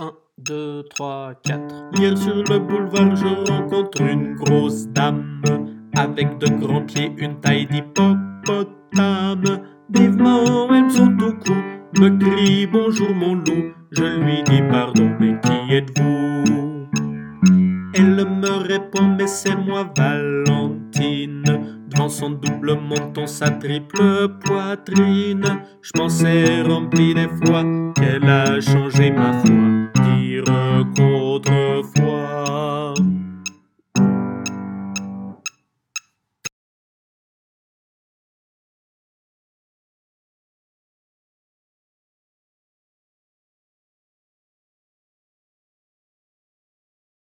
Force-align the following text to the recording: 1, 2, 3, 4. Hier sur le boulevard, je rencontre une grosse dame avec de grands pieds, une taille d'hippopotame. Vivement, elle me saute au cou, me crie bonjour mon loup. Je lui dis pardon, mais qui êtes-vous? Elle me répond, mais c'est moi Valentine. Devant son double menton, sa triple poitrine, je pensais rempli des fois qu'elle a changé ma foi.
1, 0.00 0.10
2, 0.38 0.84
3, 0.88 1.34
4. 1.44 1.60
Hier 1.98 2.16
sur 2.16 2.36
le 2.36 2.58
boulevard, 2.58 3.14
je 3.14 3.26
rencontre 3.52 4.00
une 4.00 4.36
grosse 4.36 4.86
dame 4.88 5.42
avec 5.94 6.38
de 6.38 6.48
grands 6.48 6.80
pieds, 6.80 7.12
une 7.18 7.38
taille 7.40 7.66
d'hippopotame. 7.66 9.42
Vivement, 9.90 10.72
elle 10.72 10.84
me 10.84 10.88
saute 10.88 11.22
au 11.22 11.32
cou, 11.32 11.54
me 12.00 12.08
crie 12.18 12.66
bonjour 12.66 13.14
mon 13.14 13.34
loup. 13.34 13.74
Je 13.90 14.04
lui 14.04 14.42
dis 14.44 14.62
pardon, 14.70 15.10
mais 15.20 15.38
qui 15.42 15.74
êtes-vous? 15.74 16.86
Elle 17.94 18.24
me 18.26 18.66
répond, 18.66 19.14
mais 19.18 19.26
c'est 19.26 19.54
moi 19.54 19.92
Valentine. 19.94 21.42
Devant 21.90 22.08
son 22.08 22.30
double 22.30 22.78
menton, 22.80 23.26
sa 23.26 23.50
triple 23.50 24.38
poitrine, 24.42 25.44
je 25.82 25.90
pensais 25.92 26.62
rempli 26.62 27.12
des 27.12 27.28
fois 27.44 27.62
qu'elle 27.94 28.24
a 28.30 28.58
changé 28.62 29.10
ma 29.10 29.34
foi. 29.34 29.61